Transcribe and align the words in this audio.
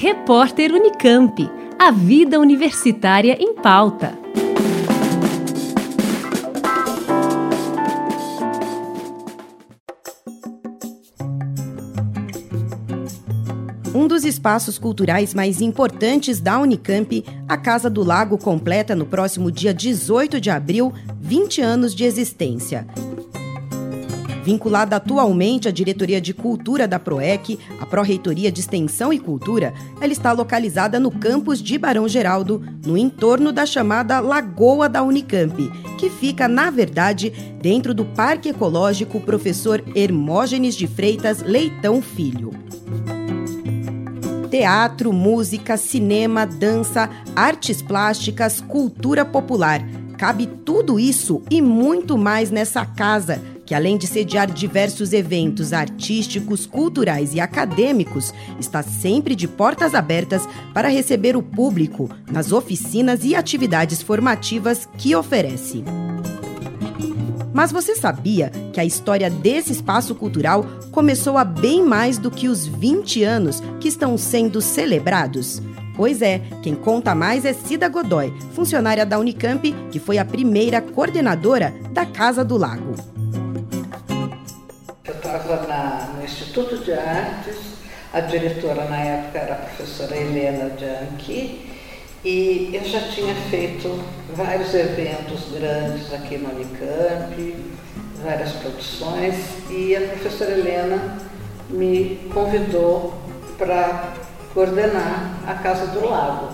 Repórter 0.00 0.72
Unicamp. 0.72 1.50
A 1.76 1.90
vida 1.90 2.38
universitária 2.38 3.36
em 3.40 3.52
pauta. 3.52 4.16
Um 13.92 14.06
dos 14.06 14.24
espaços 14.24 14.78
culturais 14.78 15.34
mais 15.34 15.60
importantes 15.60 16.38
da 16.38 16.60
Unicamp, 16.60 17.24
a 17.48 17.56
Casa 17.56 17.90
do 17.90 18.04
Lago 18.04 18.38
completa 18.38 18.94
no 18.94 19.04
próximo 19.04 19.50
dia 19.50 19.74
18 19.74 20.40
de 20.40 20.48
abril 20.48 20.94
20 21.20 21.60
anos 21.60 21.92
de 21.92 22.04
existência. 22.04 22.86
Vinculada 24.48 24.96
atualmente 24.96 25.68
à 25.68 25.70
Diretoria 25.70 26.22
de 26.22 26.32
Cultura 26.32 26.88
da 26.88 26.98
PROEC, 26.98 27.58
a 27.78 27.84
Pró-Reitoria 27.84 28.50
de 28.50 28.60
Extensão 28.60 29.12
e 29.12 29.18
Cultura, 29.18 29.74
ela 30.00 30.10
está 30.10 30.32
localizada 30.32 30.98
no 30.98 31.10
campus 31.10 31.62
de 31.62 31.76
Barão 31.76 32.08
Geraldo, 32.08 32.64
no 32.86 32.96
entorno 32.96 33.52
da 33.52 33.66
chamada 33.66 34.20
Lagoa 34.20 34.88
da 34.88 35.02
Unicamp, 35.02 35.70
que 35.98 36.08
fica, 36.08 36.48
na 36.48 36.70
verdade, 36.70 37.28
dentro 37.60 37.92
do 37.92 38.06
Parque 38.06 38.48
Ecológico 38.48 39.20
Professor 39.20 39.84
Hermógenes 39.94 40.74
de 40.74 40.86
Freitas 40.86 41.42
Leitão 41.42 42.00
Filho. 42.00 42.50
Teatro, 44.50 45.12
música, 45.12 45.76
cinema, 45.76 46.46
dança, 46.46 47.10
artes 47.36 47.82
plásticas, 47.82 48.62
cultura 48.62 49.26
popular. 49.26 49.82
Cabe 50.16 50.46
tudo 50.46 50.98
isso 50.98 51.42
e 51.50 51.60
muito 51.60 52.16
mais 52.16 52.50
nessa 52.50 52.84
casa 52.86 53.40
que 53.68 53.74
além 53.74 53.98
de 53.98 54.06
sediar 54.06 54.50
diversos 54.50 55.12
eventos 55.12 55.74
artísticos, 55.74 56.64
culturais 56.64 57.34
e 57.34 57.40
acadêmicos, 57.40 58.32
está 58.58 58.82
sempre 58.82 59.34
de 59.34 59.46
portas 59.46 59.94
abertas 59.94 60.48
para 60.72 60.88
receber 60.88 61.36
o 61.36 61.42
público 61.42 62.08
nas 62.32 62.50
oficinas 62.50 63.24
e 63.24 63.34
atividades 63.34 64.00
formativas 64.00 64.88
que 64.96 65.14
oferece. 65.14 65.84
Mas 67.52 67.70
você 67.70 67.94
sabia 67.94 68.50
que 68.72 68.80
a 68.80 68.86
história 68.86 69.28
desse 69.28 69.72
espaço 69.72 70.14
cultural 70.14 70.64
começou 70.90 71.36
há 71.36 71.44
bem 71.44 71.84
mais 71.84 72.16
do 72.16 72.30
que 72.30 72.48
os 72.48 72.66
20 72.66 73.22
anos 73.22 73.62
que 73.80 73.88
estão 73.88 74.16
sendo 74.16 74.62
celebrados? 74.62 75.60
Pois 75.94 76.22
é, 76.22 76.40
quem 76.62 76.74
conta 76.74 77.14
mais 77.14 77.44
é 77.44 77.52
Cida 77.52 77.86
Godoy, 77.86 78.32
funcionária 78.54 79.04
da 79.04 79.18
Unicamp, 79.18 79.70
que 79.90 79.98
foi 79.98 80.16
a 80.16 80.24
primeira 80.24 80.80
coordenadora 80.80 81.74
da 81.92 82.06
Casa 82.06 82.42
do 82.42 82.56
Lago 82.56 83.17
estava 85.36 86.12
no 86.14 86.24
Instituto 86.24 86.78
de 86.78 86.92
Artes, 86.92 87.56
a 88.12 88.20
diretora 88.20 88.84
na 88.84 88.96
época 88.96 89.38
era 89.38 89.52
a 89.52 89.56
professora 89.56 90.16
Helena 90.16 90.70
Bianchi, 90.70 91.70
e 92.24 92.70
eu 92.72 92.84
já 92.84 93.00
tinha 93.00 93.34
feito 93.50 94.02
vários 94.34 94.72
eventos 94.74 95.52
grandes 95.52 96.12
aqui 96.12 96.38
no 96.38 96.50
Unicamp, 96.50 97.56
várias 98.24 98.52
produções, 98.52 99.34
e 99.70 99.94
a 99.94 100.00
professora 100.00 100.52
Helena 100.52 101.18
me 101.68 102.28
convidou 102.32 103.14
para 103.58 104.14
coordenar 104.54 105.40
a 105.46 105.54
Casa 105.54 105.88
do 105.88 106.08
Lago. 106.08 106.48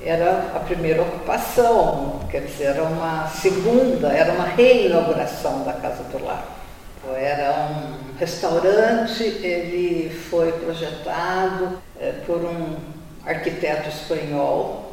Era 0.00 0.52
a 0.54 0.60
primeira 0.60 1.02
ocupação, 1.02 2.20
quer 2.30 2.42
dizer, 2.42 2.64
era 2.64 2.84
uma 2.84 3.26
segunda, 3.28 4.08
era 4.08 4.32
uma 4.34 4.44
reinauguração 4.44 5.64
da 5.64 5.72
Casa 5.72 6.04
do 6.04 6.22
Lago. 6.22 6.65
Era 7.14 7.68
um 7.70 8.18
restaurante, 8.18 9.22
ele 9.22 10.10
foi 10.10 10.52
projetado 10.52 11.78
é, 12.00 12.12
por 12.26 12.44
um 12.44 12.76
arquiteto 13.24 13.88
espanhol. 13.88 14.92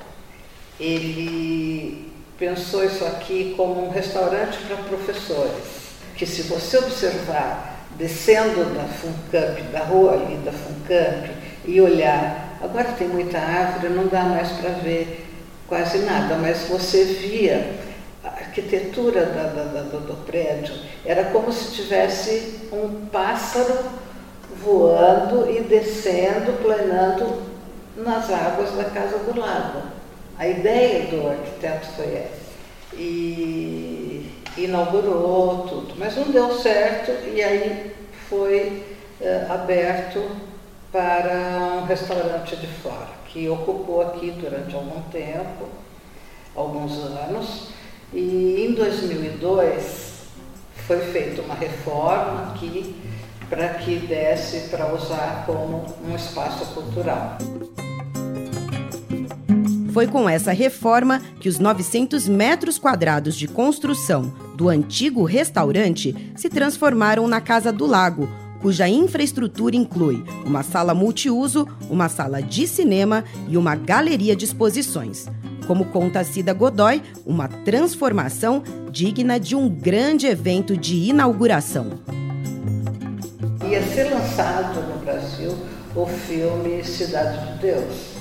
Ele 0.80 2.12
pensou 2.38 2.84
isso 2.84 3.06
aqui 3.06 3.54
como 3.56 3.88
um 3.88 3.90
restaurante 3.90 4.58
para 4.68 4.78
professores, 4.78 5.94
que 6.16 6.26
se 6.26 6.44
você 6.44 6.78
observar 6.78 7.88
descendo 7.98 8.66
da 8.74 8.84
Funcamp, 8.86 9.60
da 9.72 9.80
rua 9.84 10.14
ali 10.14 10.36
da 10.38 10.52
Funcamp, 10.52 11.30
e 11.66 11.80
olhar, 11.80 12.58
agora 12.62 12.92
tem 12.92 13.08
muita 13.08 13.38
árvore, 13.38 13.94
não 13.94 14.08
dá 14.08 14.24
mais 14.24 14.50
para 14.54 14.72
ver 14.72 15.26
quase 15.68 16.00
nada, 16.00 16.36
mas 16.36 16.68
você 16.68 17.06
via 17.06 17.83
arquitetura 18.54 19.26
da, 19.26 19.44
da, 19.44 19.82
do, 19.82 20.00
do 20.06 20.26
prédio 20.26 20.76
era 21.04 21.26
como 21.26 21.52
se 21.52 21.74
tivesse 21.74 22.70
um 22.72 23.08
pássaro 23.08 23.80
voando 24.64 25.50
e 25.50 25.62
descendo, 25.62 26.62
planando 26.62 27.42
nas 27.98 28.30
águas 28.30 28.72
da 28.74 28.86
casa 28.86 29.18
do 29.18 29.40
lago. 29.40 29.82
A 30.38 30.48
ideia 30.48 31.08
do 31.08 31.28
arquiteto 31.28 31.88
foi 31.96 32.16
essa. 32.16 32.44
E 32.94 34.32
inaugurou 34.56 35.66
tudo, 35.68 35.96
mas 35.98 36.16
não 36.16 36.30
deu 36.30 36.54
certo 36.54 37.12
e 37.28 37.42
aí 37.42 37.92
foi 38.30 38.84
eh, 39.20 39.48
aberto 39.50 40.24
para 40.92 41.80
um 41.82 41.86
restaurante 41.86 42.56
de 42.56 42.68
fora, 42.68 43.10
que 43.28 43.50
ocupou 43.50 44.04
aqui 44.04 44.30
durante 44.30 44.76
algum 44.76 45.02
tempo, 45.10 45.68
alguns 46.56 47.00
anos, 47.00 47.70
e 48.14 48.68
em 48.68 48.74
2002 48.74 50.04
foi 50.88 51.00
feita 51.00 51.42
uma 51.42 51.56
reforma 51.56 52.52
aqui 52.54 52.96
para 53.50 53.70
que 53.76 53.98
desse 53.98 54.70
para 54.70 54.94
usar 54.94 55.44
como 55.46 55.86
um 56.06 56.16
espaço 56.16 56.66
cultural. 56.74 57.38
Foi 59.92 60.08
com 60.08 60.28
essa 60.28 60.52
reforma 60.52 61.22
que 61.40 61.48
os 61.48 61.60
900 61.60 62.28
metros 62.28 62.80
quadrados 62.80 63.36
de 63.36 63.48
construção 63.48 64.34
do 64.56 64.70
antigo 64.70 65.24
restaurante 65.24 66.34
se 66.36 66.50
transformaram 66.50 67.28
na 67.28 67.40
Casa 67.40 67.72
do 67.72 67.86
Lago, 67.86 68.28
cuja 68.60 68.88
infraestrutura 68.88 69.76
inclui 69.76 70.24
uma 70.46 70.64
sala 70.64 70.96
multiuso, 70.96 71.68
uma 71.90 72.10
sala 72.10 72.42
de 72.42 72.66
cinema 72.68 73.24
e 73.48 73.56
uma 73.56 73.76
galeria 73.76 74.36
de 74.36 74.46
exposições. 74.46 75.28
Como 75.68 75.86
conta 75.86 76.24
Cida 76.24 76.54
Godoy, 76.54 77.02
uma 77.26 77.48
transformação 77.48 78.64
digna 78.92 79.40
de 79.40 79.56
um 79.56 79.70
grande 79.70 80.28
evento 80.28 80.76
de 80.76 81.10
inauguração. 81.10 82.00
Ia 83.70 83.82
ser 83.82 84.14
lançado 84.14 84.82
no 84.82 85.00
Brasil 85.00 85.56
o 85.96 86.06
filme 86.06 86.84
Cidade 86.84 87.54
de 87.54 87.60
Deus. 87.60 88.14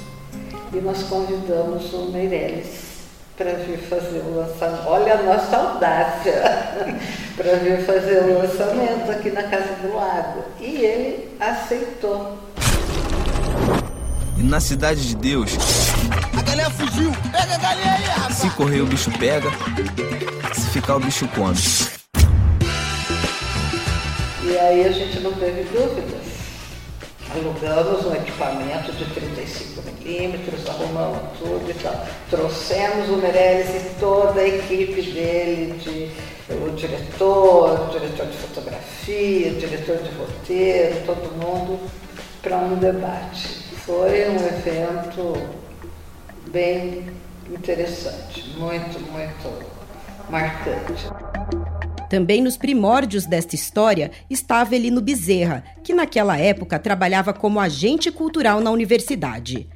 E 0.72 0.80
nós 0.80 1.02
convidamos 1.02 1.92
o 1.92 2.10
Meirelles 2.12 2.92
para 3.36 3.52
vir 3.54 3.78
fazer 3.78 4.20
o 4.20 4.36
lançamento. 4.36 4.86
Olha 4.86 5.14
a 5.14 5.22
nossa 5.22 5.56
audácia 5.56 6.42
para 7.36 7.56
vir 7.56 7.84
fazer 7.84 8.22
o 8.22 8.38
lançamento 8.38 9.10
aqui 9.10 9.30
na 9.30 9.42
Casa 9.42 9.74
do 9.82 9.94
Lago. 9.94 10.44
E 10.60 10.76
ele 10.76 11.36
aceitou. 11.40 12.38
E 14.42 14.44
na 14.44 14.58
Cidade 14.58 15.06
de 15.06 15.14
Deus, 15.14 15.52
a 16.36 16.42
galinha 16.42 16.68
fugiu! 16.68 17.12
Pega 17.30 17.54
a 17.54 17.58
galinha 17.58 17.92
aí, 17.92 18.02
rapaz! 18.02 18.34
Se 18.38 18.50
correr, 18.50 18.80
o 18.80 18.86
bicho 18.86 19.08
pega. 19.16 19.48
Se 20.52 20.68
ficar, 20.70 20.96
o 20.96 21.00
bicho 21.00 21.28
come. 21.28 21.56
E 24.42 24.58
aí 24.58 24.84
a 24.84 24.90
gente 24.90 25.20
não 25.20 25.32
teve 25.34 25.62
dúvidas. 25.62 26.26
Alugamos 27.30 28.04
um 28.04 28.14
equipamento 28.16 28.90
de 28.90 29.04
35 29.14 29.80
milímetros, 29.82 30.68
arrumamos 30.68 31.38
tudo 31.38 31.70
e 31.70 31.74
tal. 31.74 32.04
Trouxemos 32.28 33.10
o 33.10 33.18
Meirelles 33.18 33.68
e 33.68 34.00
toda 34.00 34.40
a 34.40 34.48
equipe 34.48 35.02
dele, 35.02 35.78
de, 35.78 36.10
o 36.52 36.74
diretor, 36.74 37.88
o 37.88 37.92
diretor 37.92 38.26
de 38.26 38.36
fotografia, 38.38 39.52
o 39.52 39.54
diretor 39.54 39.98
de 39.98 40.10
roteiro, 40.16 41.06
todo 41.06 41.30
mundo, 41.36 41.78
para 42.42 42.56
um 42.56 42.74
debate. 42.74 43.61
Foi 43.84 44.28
um 44.28 44.36
evento 44.36 45.32
bem 46.52 47.04
interessante, 47.50 48.54
muito, 48.56 49.00
muito 49.10 49.66
marcante. 50.30 51.10
Também 52.08 52.40
nos 52.40 52.56
primórdios 52.56 53.26
desta 53.26 53.56
história 53.56 54.12
estava 54.30 54.76
Elino 54.76 55.00
Bezerra, 55.00 55.64
que 55.82 55.92
naquela 55.92 56.38
época 56.38 56.78
trabalhava 56.78 57.32
como 57.32 57.58
agente 57.58 58.12
cultural 58.12 58.60
na 58.60 58.70
universidade. 58.70 59.68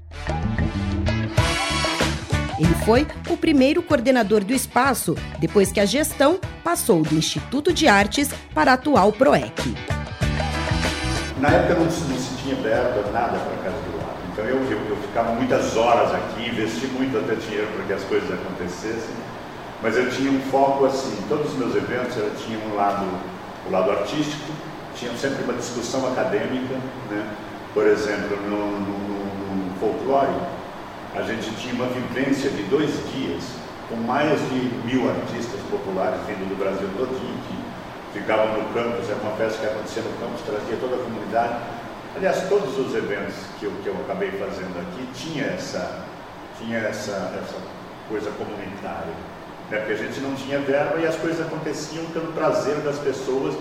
Ele 2.61 2.75
foi 2.85 3.09
o 3.29 3.37
primeiro 3.37 3.83
coordenador 3.83 4.45
do 4.45 4.53
espaço 4.53 5.17
depois 5.41 5.73
que 5.73 5.81
a 5.81 5.85
gestão 5.85 6.39
passou 6.63 7.03
do 7.03 7.17
Instituto 7.17 7.73
de 7.73 7.89
Artes 7.89 8.31
para 8.55 8.71
a 8.71 8.75
atual 8.75 9.13
PROEC. 9.13 9.75
Na 11.41 11.51
época 11.51 11.75
não 11.75 11.91
se, 11.91 12.05
não 12.05 12.17
se 12.17 12.37
tinha 12.43 12.55
verba, 12.55 13.11
nada 13.11 13.39
para 13.39 13.57
Casa 13.65 13.86
ficava 15.17 15.33
muitas 15.33 15.75
horas 15.79 16.15
aqui, 16.15 16.47
investi 16.47 16.89
muito 16.89 17.17
até 17.17 17.37
dinheiro 17.37 17.69
para 17.75 17.87
que 17.87 17.93
as 17.95 18.03
coisas 18.03 18.31
acontecessem, 18.31 19.17
mas 19.83 19.97
eu 19.97 20.11
tinha 20.11 20.31
um 20.31 20.43
foco 20.51 20.85
assim, 20.85 21.17
todos 21.27 21.53
os 21.53 21.59
meus 21.59 21.75
eventos 21.75 22.15
eu 22.19 22.31
tinha 22.37 22.59
um 22.59 22.77
lado, 22.77 23.07
o 23.67 23.73
lado 23.73 23.93
artístico, 23.93 24.53
tinha 24.95 25.11
sempre 25.17 25.43
uma 25.45 25.55
discussão 25.55 26.07
acadêmica, 26.13 26.75
né? 27.11 27.33
por 27.73 27.87
exemplo, 27.87 28.37
no, 28.43 28.79
no, 28.79 29.81
folclore, 29.81 30.37
a 31.15 31.23
gente 31.23 31.51
tinha 31.63 31.73
uma 31.73 31.87
vivência 31.87 32.51
de 32.51 32.65
dois 32.65 32.91
dias 33.15 33.43
com 33.89 33.97
mais 33.97 34.39
de 34.51 34.71
mil 34.85 35.09
artistas 35.09 35.61
populares 35.71 36.21
vindo 36.27 36.47
do 36.47 36.59
Brasil 36.59 36.89
todinho, 36.95 37.39
que 37.49 38.19
ficavam 38.19 38.49
no 38.53 38.65
campus, 38.75 39.09
era 39.09 39.19
uma 39.23 39.33
festa 39.37 39.61
que 39.61 39.67
acontecia 39.67 40.03
no 40.03 40.13
campus, 40.21 40.43
trazia 40.45 40.77
toda 40.79 40.97
a 40.97 40.99
comunidade. 40.99 41.76
Aliás, 42.17 42.49
todos 42.49 42.79
os 42.79 42.95
eventos 42.95 43.35
que 43.61 43.67
eu, 43.67 43.73
que 43.83 43.89
eu 43.89 43.95
acabei 44.05 44.31
fazendo 44.31 44.81
aqui 44.81 45.07
tinha 45.13 45.45
essa, 45.45 46.03
tinha 46.59 46.79
essa, 46.79 47.13
essa 47.13 47.59
coisa 48.09 48.31
comunitária. 48.31 49.13
Né? 49.71 49.79
Porque 49.81 49.93
a 49.93 49.97
gente 49.97 50.21
não 50.21 50.35
tinha 50.35 50.59
verba 50.61 50.99
e 50.99 51.07
as 51.07 51.15
coisas 51.17 51.47
aconteciam 51.47 52.07
pelo 52.07 52.33
prazer 52.33 52.77
das 52.77 52.99
pessoas 52.99 53.55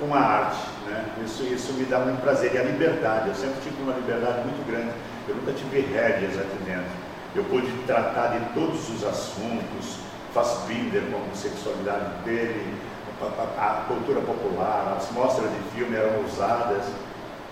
com 0.00 0.12
a 0.12 0.18
arte. 0.18 0.66
Né? 0.86 1.04
Isso, 1.24 1.44
isso 1.44 1.72
me 1.74 1.84
dá 1.84 2.00
muito 2.00 2.20
prazer. 2.22 2.52
E 2.52 2.58
a 2.58 2.64
liberdade, 2.64 3.28
eu 3.28 3.34
sempre 3.36 3.60
tive 3.62 3.80
uma 3.82 3.92
liberdade 3.92 4.38
muito 4.40 4.66
grande. 4.66 4.90
Eu 5.28 5.36
nunca 5.36 5.52
tive 5.52 5.80
rédeas 5.80 6.36
aqui 6.36 6.58
dentro. 6.64 6.90
Eu 7.36 7.44
pude 7.44 7.70
tratar 7.86 8.36
de 8.36 8.44
todos 8.52 8.88
os 8.90 9.04
assuntos, 9.04 9.98
Fassbinder 10.34 11.02
com 11.02 11.18
a 11.18 11.20
homossexualidade 11.20 12.24
dele, 12.24 12.74
a, 13.22 13.64
a, 13.64 13.84
cultura 13.86 14.20
popular, 14.20 14.96
as 14.98 15.08
mostras 15.12 15.48
de 15.48 15.76
filme 15.76 15.94
eram 15.94 16.24
usadas. 16.24 16.84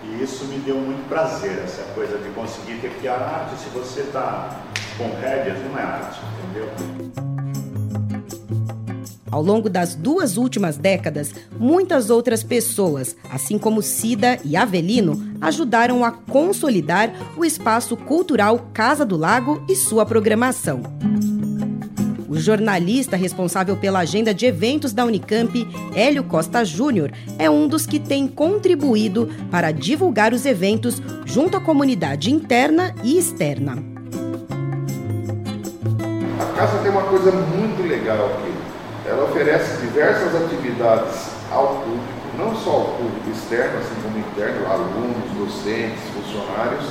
E 0.05 0.23
isso 0.23 0.45
me 0.47 0.59
deu 0.59 0.77
muito 0.77 1.09
prazer, 1.09 1.59
essa 1.65 1.83
coisa 1.95 2.19
de 2.19 2.29
conseguir 2.31 2.81
ter 2.81 2.91
que 3.01 3.09
a 3.09 3.15
arte, 3.15 3.57
se 3.61 3.69
você 3.71 4.01
está 4.01 4.63
com 4.99 5.05
rédeas, 5.21 5.59
não 5.65 5.79
é 5.79 5.83
arte, 5.83 6.21
entendeu? 6.45 6.69
Ao 9.31 9.43
longo 9.43 9.71
das 9.71 9.95
duas 9.95 10.37
últimas 10.37 10.77
décadas, 10.77 11.33
muitas 11.59 12.11
outras 12.11 12.43
pessoas, 12.43 13.17
assim 13.31 13.57
como 13.59 13.81
Cida 13.81 14.39
e 14.45 14.57
Avelino, 14.57 15.35
ajudaram 15.41 16.05
a 16.05 16.13
consolidar 16.13 17.11
o 17.35 17.43
espaço 17.43 17.97
cultural 17.97 18.69
Casa 18.75 19.07
do 19.07 19.17
Lago 19.17 19.65
e 19.71 19.75
sua 19.75 20.05
programação. 20.05 20.83
O 22.33 22.41
jornalista 22.41 23.15
responsável 23.15 23.77
pela 23.77 23.99
agenda 23.99 24.33
de 24.33 24.47
eventos 24.47 24.95
da 24.95 25.05
Unicamp, 25.05 25.69
Hélio 25.95 26.25
Costa 26.25 26.65
Júnior, 26.65 27.13
é 27.39 27.51
um 27.51 27.69
dos 27.69 27.85
que 27.85 28.01
tem 28.01 28.27
contribuído 28.27 29.29
para 29.51 29.71
divulgar 29.71 30.33
os 30.33 30.47
eventos 30.47 31.03
junto 31.27 31.59
à 31.59 31.61
comunidade 31.61 32.33
interna 32.33 32.95
e 33.05 33.19
externa. 33.19 33.77
A 36.41 36.57
casa 36.57 36.79
tem 36.79 36.91
uma 36.91 37.03
coisa 37.03 37.31
muito 37.31 37.87
legal 37.87 38.25
aqui 38.25 38.53
ela 39.05 39.25
oferece 39.25 39.83
diversas 39.83 40.35
atividades 40.35 41.33
ao 41.51 41.83
público, 41.83 42.03
não 42.39 42.57
só 42.57 42.71
ao 42.71 42.85
público 42.97 43.31
externo, 43.31 43.79
assim 43.79 43.95
como 44.03 44.19
interno, 44.19 44.73
alunos, 44.73 45.31
docentes, 45.37 46.01
funcionários, 46.15 46.87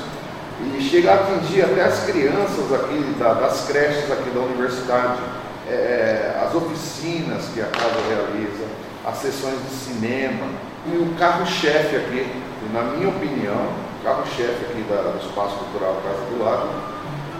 e 0.77 0.81
chega 0.81 1.11
a 1.11 1.15
atingir 1.15 1.63
até 1.63 1.83
as 1.83 2.05
crianças 2.05 2.73
aqui 2.73 3.15
da, 3.19 3.33
das 3.33 3.65
creches 3.67 4.11
aqui 4.11 4.29
da 4.29 4.41
universidade, 4.41 5.19
é, 5.67 5.73
é 5.73 6.43
as 6.45 6.55
oficinas 6.55 7.45
que 7.53 7.61
a 7.61 7.65
casa 7.65 7.99
realiza, 8.09 8.65
as 9.05 9.17
sessões 9.17 9.57
de 9.63 9.75
cinema 9.75 10.47
e 10.87 10.97
o 10.97 11.15
carro-chefe 11.17 11.95
aqui, 11.95 12.27
na 12.73 12.83
minha 12.83 13.09
opinião, 13.09 13.67
o 13.99 14.03
carro-chefe 14.03 14.65
aqui 14.69 14.83
da, 14.89 15.11
do 15.11 15.19
Espaço 15.25 15.55
Cultural 15.55 16.01
Casa 16.03 16.25
do 16.29 16.43
Lago 16.43 16.69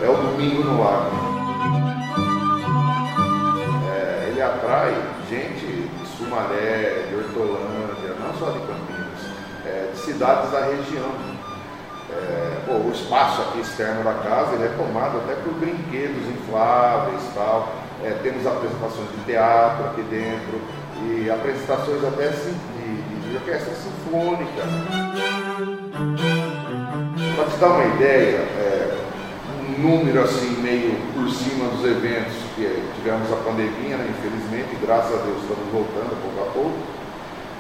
é 0.02 0.10
o 0.10 0.16
Domingo 0.16 0.64
no 0.64 0.84
Lago 0.84 1.42
ele 4.42 4.50
atrai 4.50 4.96
gente 5.30 5.66
de 5.66 6.08
Sumaré, 6.18 7.06
de 7.10 7.16
Hortolândia, 7.16 8.16
não 8.20 8.34
só 8.40 8.50
de 8.50 8.60
Campinas, 8.60 9.22
é, 9.64 9.92
de 9.94 10.00
cidades 10.00 10.52
da 10.52 10.66
região. 10.66 11.41
É, 12.14 12.52
o 12.70 12.92
espaço 12.92 13.42
aqui 13.42 13.62
externo 13.62 14.04
da 14.04 14.14
casa 14.14 14.56
ele 14.56 14.66
é 14.66 14.74
tomado 14.78 15.18
até 15.18 15.34
por 15.36 15.54
brinquedos 15.54 16.28
infláveis 16.28 17.22
tal. 17.34 17.70
É, 18.04 18.18
temos 18.24 18.46
apresentações 18.46 19.10
de 19.12 19.26
teatro 19.26 19.86
aqui 19.86 20.02
dentro 20.04 20.60
e 21.06 21.30
apresentações 21.30 22.04
até 22.04 22.30
de, 22.30 22.52
de, 22.52 23.30
de 23.30 23.36
orquestra 23.36 23.74
sinfônica. 23.76 24.62
Para 27.36 27.46
te 27.46 27.58
dar 27.58 27.68
uma 27.70 27.96
ideia, 27.96 28.38
é, 28.38 28.98
um 29.70 29.82
número 29.82 30.24
assim 30.24 30.62
meio 30.62 30.96
por 31.14 31.30
cima 31.30 31.70
dos 31.70 31.86
eventos 31.86 32.34
que 32.56 32.84
tivemos 32.96 33.32
a 33.32 33.38
pandemia, 33.38 33.98
né, 33.98 34.10
infelizmente, 34.10 34.78
graças 34.82 35.14
a 35.14 35.24
Deus 35.24 35.42
estamos 35.42 35.72
voltando 35.72 36.18
pouco 36.22 36.50
a 36.50 36.52
pouco. 36.52 36.78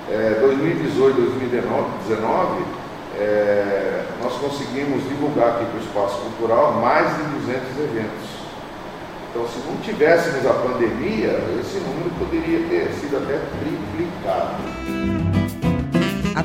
É, 0.09 0.39
2018, 0.41 1.15
2019, 1.15 2.80
é, 3.19 4.05
nós 4.21 4.33
conseguimos 4.33 5.03
divulgar 5.07 5.55
aqui 5.55 5.65
para 5.65 5.79
o 5.79 5.83
espaço 5.83 6.21
cultural 6.21 6.73
mais 6.73 7.17
de 7.17 7.23
200 7.23 7.53
eventos. 7.79 8.41
Então, 9.29 9.47
se 9.47 9.59
não 9.59 9.77
tivéssemos 9.77 10.45
a 10.45 10.53
pandemia, 10.53 11.39
esse 11.59 11.79
número 11.79 12.09
poderia 12.19 12.67
ter 12.67 12.91
sido 12.93 13.17
até 13.17 13.39
triplicado. 13.59 15.30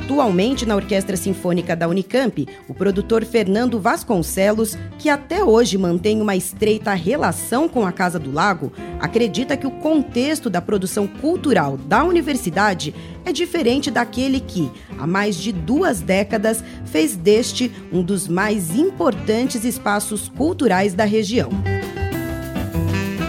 Atualmente 0.06 0.64
na 0.64 0.76
Orquestra 0.76 1.16
Sinfônica 1.16 1.74
da 1.74 1.88
Unicamp, 1.88 2.46
o 2.68 2.72
produtor 2.72 3.24
Fernando 3.24 3.80
Vasconcelos, 3.80 4.78
que 5.00 5.08
até 5.08 5.42
hoje 5.42 5.76
mantém 5.76 6.22
uma 6.22 6.36
estreita 6.36 6.94
relação 6.94 7.68
com 7.68 7.84
a 7.84 7.90
Casa 7.90 8.16
do 8.16 8.30
Lago, 8.30 8.72
acredita 9.00 9.56
que 9.56 9.66
o 9.66 9.70
contexto 9.72 10.48
da 10.48 10.62
produção 10.62 11.08
cultural 11.08 11.76
da 11.76 12.04
universidade 12.04 12.94
é 13.24 13.32
diferente 13.32 13.90
daquele 13.90 14.38
que, 14.38 14.70
há 14.96 15.08
mais 15.08 15.34
de 15.34 15.50
duas 15.50 16.00
décadas, 16.00 16.62
fez 16.84 17.16
deste 17.16 17.72
um 17.92 18.00
dos 18.00 18.28
mais 18.28 18.76
importantes 18.76 19.64
espaços 19.64 20.28
culturais 20.28 20.94
da 20.94 21.04
região. 21.04 21.50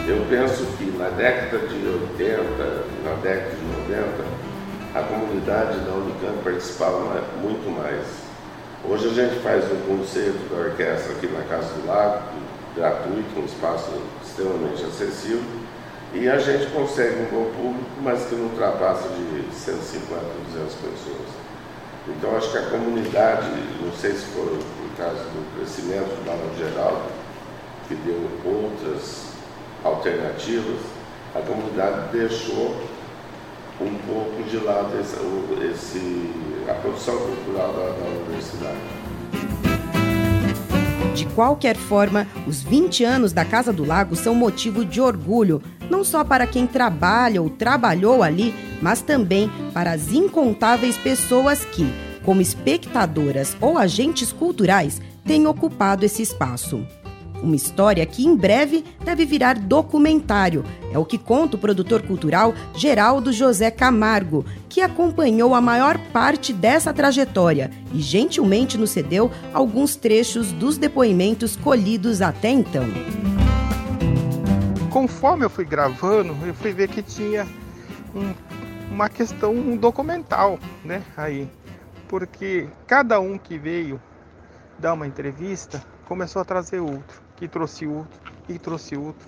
Eu 0.08 0.24
penso 0.30 0.64
que 0.78 0.86
na 0.96 1.10
década 1.10 1.58
de 1.58 1.76
80, 2.20 2.86
na 3.04 3.14
década 3.24 3.56
de 3.56 3.66
90, 3.90 4.47
a 4.98 5.04
comunidade 5.04 5.80
da 5.82 5.92
Unicamp 5.92 6.44
participava 6.44 7.22
muito 7.40 7.70
mais. 7.70 8.04
Hoje 8.84 9.10
a 9.10 9.14
gente 9.14 9.40
faz 9.42 9.64
um 9.72 9.82
concerto 9.82 10.40
da 10.50 10.70
orquestra 10.70 11.14
aqui 11.14 11.28
na 11.28 11.44
Casa 11.44 11.72
do 11.76 11.86
Lago, 11.86 12.24
gratuito, 12.76 13.40
um 13.40 13.46
espaço 13.46 13.92
extremamente 14.26 14.84
acessível, 14.84 15.44
e 16.14 16.28
a 16.28 16.40
gente 16.40 16.72
consegue 16.72 17.22
um 17.22 17.26
bom 17.26 17.52
público, 17.52 17.92
mas 18.02 18.26
que 18.26 18.36
não 18.36 18.46
ultrapassa 18.46 19.08
de 19.10 19.54
150, 19.54 20.20
200 20.54 20.74
pessoas. 20.76 21.30
Então 22.08 22.36
acho 22.36 22.52
que 22.52 22.58
a 22.58 22.70
comunidade, 22.70 23.50
não 23.80 23.92
sei 23.92 24.14
se 24.14 24.26
foi 24.34 24.46
por 24.48 24.98
causa 24.98 25.22
do 25.22 25.58
crescimento 25.58 26.10
do 26.10 26.26
Balão 26.26 26.56
Geral, 26.58 27.04
que 27.88 27.94
deu 27.96 28.30
outras 28.46 29.28
alternativas, 29.84 30.80
a 31.36 31.42
comunidade 31.42 32.10
deixou 32.14 32.76
um 33.82 33.96
pouco 34.08 34.44
de 34.50 34.58
lado 34.58 35.00
esse, 35.00 35.16
esse, 35.72 36.32
a 36.70 36.74
produção 36.74 37.16
cultural 37.18 37.74
da, 37.74 37.90
da 37.90 38.26
universidade. 38.28 38.78
De 41.14 41.26
qualquer 41.28 41.76
forma, 41.76 42.28
os 42.46 42.62
20 42.62 43.04
anos 43.04 43.34
da 43.34 43.44
Casa 43.44 43.74
do 43.74 43.84
Lago 43.84 44.16
são 44.16 44.36
motivo 44.36 44.86
de 44.86 45.02
orgulho, 45.02 45.62
não 45.90 46.04
só 46.04 46.24
para 46.24 46.46
quem 46.46 46.68
trabalha 46.68 47.42
ou 47.42 47.50
trabalhou 47.50 48.22
ali, 48.22 48.54
mas 48.82 49.02
também 49.02 49.50
para 49.74 49.92
as 49.92 50.12
incontáveis 50.12 50.96
pessoas 50.96 51.66
que, 51.66 51.92
como 52.24 52.40
espectadoras 52.42 53.58
ou 53.60 53.78
agentes 53.78 54.32
culturais, 54.32 55.02
têm 55.26 55.48
ocupado 55.48 56.06
esse 56.06 56.22
espaço. 56.22 56.86
Uma 57.42 57.56
história 57.56 58.06
que 58.06 58.26
em 58.26 58.36
breve 58.36 58.84
deve 59.04 59.26
virar 59.26 59.60
documentário. 59.60 60.66
É 60.92 60.98
o 60.98 61.06
que 61.06 61.18
conta 61.18 61.56
o 61.56 61.60
produtor 61.60 62.02
cultural 62.02 62.54
Geraldo 62.74 63.32
José 63.32 63.70
Camargo, 63.70 64.44
que 64.68 64.82
acompanhou 64.82 65.54
a 65.54 65.62
maior 65.62 65.98
parte 66.12 66.52
dessa 66.52 66.94
trajetória 66.94 67.70
e 67.94 68.00
gentilmente 68.00 68.78
nos 68.78 68.90
cedeu 68.90 69.32
alguns 69.54 69.96
trechos 69.96 70.52
dos 70.52 70.78
depoimentos 70.78 71.56
colhidos 71.56 72.22
até 72.22 72.50
então. 72.50 72.86
Conforme 74.90 75.46
eu 75.46 75.50
fui 75.50 75.66
gravando, 75.66 76.36
eu 76.46 76.56
fui 76.56 76.74
ver 76.74 76.88
que 76.88 77.04
tinha 77.04 77.48
um, 78.16 78.34
uma 78.92 79.10
questão 79.10 79.54
um 79.54 79.78
documental, 79.78 80.58
né, 80.84 81.04
aí. 81.16 81.48
Porque 82.08 82.68
cada 82.88 83.20
um 83.20 83.38
que 83.38 83.60
veio 83.60 84.02
dar 84.80 84.94
uma 84.94 85.06
entrevista 85.06 85.84
começou 86.06 86.42
a 86.42 86.46
trazer 86.46 86.80
outro 86.80 87.27
que 87.38 87.48
trouxe 87.48 87.88
outro, 87.88 88.20
e 88.50 88.60
trouxe 88.60 88.98
outro. 88.98 89.28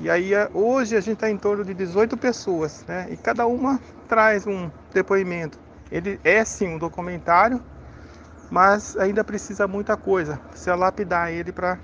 E 0.00 0.10
aí 0.10 0.32
hoje 0.52 0.96
a 0.96 1.00
gente 1.00 1.14
está 1.14 1.30
em 1.30 1.36
torno 1.36 1.64
de 1.64 1.72
18 1.74 2.16
pessoas, 2.16 2.84
né? 2.88 3.06
E 3.10 3.16
cada 3.16 3.46
uma 3.46 3.78
traz 4.08 4.46
um 4.46 4.68
depoimento. 4.92 5.58
Ele 5.90 6.18
é 6.24 6.44
sim 6.44 6.66
um 6.66 6.78
documentário, 6.78 7.62
mas 8.50 8.96
ainda 8.96 9.22
precisa 9.22 9.68
muita 9.68 9.96
coisa. 9.96 10.38
Precisa 10.48 10.74
lapidar 10.74 11.30
ele 11.30 11.52
para 11.52 11.78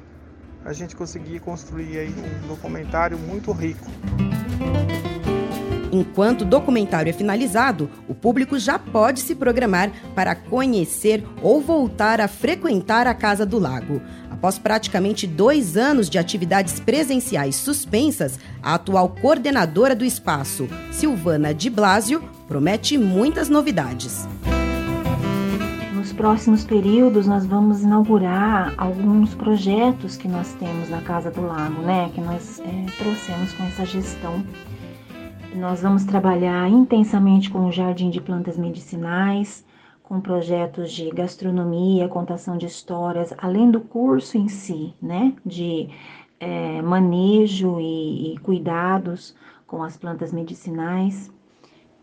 a 0.65 0.73
gente 0.73 0.97
conseguir 0.97 1.39
construir 1.41 1.99
aí 1.99 2.15
um 2.45 2.49
documentário 2.49 3.19
muito 3.19 3.53
rico. 3.53 3.87
Enquanto 5.91 6.43
o 6.43 6.45
documentário 6.45 7.09
é 7.09 7.13
finalizado, 7.13 7.91
o 8.07 8.15
público 8.15 8.59
já 8.59 8.79
pode 8.79 9.21
se 9.21 9.35
programar 9.35 9.91
para 10.15 10.35
conhecer 10.35 11.27
ou 11.41 11.63
voltar 11.63 12.21
a 12.21 12.29
frequentar 12.29 13.07
a 13.07 13.15
Casa 13.15 13.47
do 13.47 13.59
Lago. 13.59 14.03
Após 14.39 14.57
praticamente 14.57 15.27
dois 15.27 15.77
anos 15.77 16.09
de 16.09 16.17
atividades 16.17 16.79
presenciais 16.79 17.57
suspensas, 17.57 18.39
a 18.63 18.75
atual 18.75 19.09
coordenadora 19.09 19.97
do 19.97 20.05
espaço, 20.05 20.69
Silvana 20.93 21.53
de 21.53 21.69
Blasio, 21.69 22.23
promete 22.47 22.97
muitas 22.97 23.49
novidades. 23.49 24.29
Nos 25.93 26.13
próximos 26.13 26.63
períodos, 26.63 27.27
nós 27.27 27.45
vamos 27.45 27.83
inaugurar 27.83 28.73
alguns 28.79 29.35
projetos 29.35 30.17
que 30.17 30.29
nós 30.29 30.55
temos 30.61 30.89
na 30.89 31.03
Casa 31.03 31.33
do 31.33 31.45
Lago, 31.45 31.83
né? 31.83 32.09
Que 32.15 32.21
nós 32.21 32.61
é, 32.61 32.87
trouxemos 32.97 33.53
com 33.55 33.65
essa 33.65 33.85
gestão 33.85 34.45
nós 35.55 35.83
vamos 35.83 36.05
trabalhar 36.05 36.69
intensamente 36.69 37.51
com 37.51 37.67
o 37.67 37.73
Jardim 37.73 38.11
de 38.11 38.21
Plantas 38.21 38.57
Medicinais, 38.57 39.65
com 40.09 40.23
projetos 40.23 40.91
de 40.93 41.11
gastronomia, 41.11 42.09
contação 42.09 42.57
de 42.57 42.65
histórias, 42.65 43.35
além 43.37 43.71
do 43.71 43.79
curso 43.79 44.39
em 44.39 44.49
si, 44.49 44.95
né, 45.03 45.35
de 45.45 45.91
é, 46.41 46.81
manejo 46.81 47.79
e, 47.79 48.33
e 48.33 48.39
cuidados 48.39 49.37
com 49.67 49.83
as 49.83 49.99
plantas 49.99 50.33
medicinais. 50.33 51.31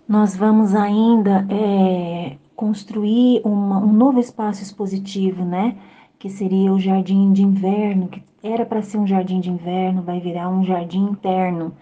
Nós 0.08 0.36
vamos 0.36 0.76
ainda 0.76 1.48
é, 1.50 2.38
construir 2.56 3.42
uma, 3.44 3.80
um 3.80 3.92
novo 3.92 4.20
espaço 4.20 4.62
expositivo, 4.62 5.44
né, 5.44 5.76
que 6.20 6.30
seria 6.30 6.72
o 6.72 6.80
jardim 6.80 7.34
de 7.34 7.42
inverno, 7.42 8.08
que 8.08 8.22
era 8.44 8.68
para 8.68 8.84
ser 8.84 9.00
um 9.00 9.08
jardim 9.08 9.40
de 9.40 9.50
inverno, 9.50 10.04
vai 10.04 10.20
virar 10.20 10.48
um 10.48 10.64
jardim 10.64 11.06
interno 11.06 11.74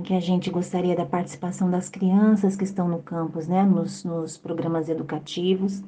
em 0.00 0.02
que 0.02 0.14
a 0.14 0.20
gente 0.20 0.50
gostaria 0.50 0.96
da 0.96 1.04
participação 1.04 1.70
das 1.70 1.90
crianças 1.90 2.56
que 2.56 2.64
estão 2.64 2.88
no 2.88 3.00
campus, 3.00 3.46
né, 3.46 3.62
nos, 3.64 4.02
nos 4.02 4.38
programas 4.38 4.88
educativos. 4.88 5.82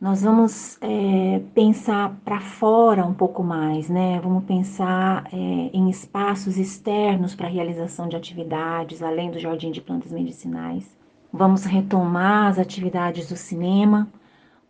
Nós 0.00 0.22
vamos 0.22 0.76
é, 0.80 1.40
pensar 1.54 2.16
para 2.24 2.40
fora 2.40 3.04
um 3.04 3.12
pouco 3.12 3.44
mais, 3.44 3.90
né? 3.90 4.18
Vamos 4.18 4.44
pensar 4.44 5.26
é, 5.30 5.36
em 5.36 5.90
espaços 5.90 6.56
externos 6.56 7.34
para 7.34 7.48
realização 7.48 8.08
de 8.08 8.16
atividades, 8.16 9.02
além 9.02 9.30
do 9.30 9.38
Jardim 9.38 9.70
de 9.70 9.82
Plantas 9.82 10.10
Medicinais. 10.10 10.98
Vamos 11.30 11.64
retomar 11.64 12.48
as 12.48 12.58
atividades 12.58 13.28
do 13.28 13.36
cinema, 13.36 14.08